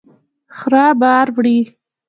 خره 0.57 0.85
بار 1.01 1.27
وړي. 1.35 1.59